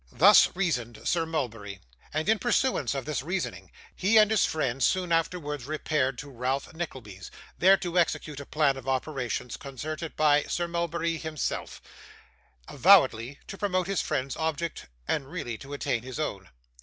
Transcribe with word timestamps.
Thus 0.11 0.55
reasoned 0.55 0.99
Sir 1.07 1.27
Mulberry, 1.27 1.79
and 2.11 2.27
in 2.27 2.39
pursuance 2.39 2.95
of 2.95 3.05
this 3.05 3.21
reasoning 3.21 3.69
he 3.95 4.17
and 4.17 4.31
his 4.31 4.45
friend 4.45 4.81
soon 4.81 5.11
afterwards 5.11 5.65
repaired 5.67 6.17
to 6.17 6.31
Ralph 6.31 6.73
Nickleby's, 6.73 7.29
there 7.59 7.77
to 7.77 7.99
execute 7.99 8.39
a 8.39 8.45
plan 8.47 8.77
of 8.77 8.87
operations 8.89 9.57
concerted 9.57 10.15
by 10.15 10.41
Sir 10.45 10.67
Mulberry 10.67 11.17
himself, 11.17 11.83
avowedly 12.67 13.37
to 13.45 13.59
promote 13.59 13.85
his 13.85 14.01
friend's 14.01 14.35
object, 14.37 14.87
and 15.07 15.29
really 15.29 15.55
to 15.59 15.71
attain 15.71 16.01
his 16.01 16.19
own. 16.19 16.49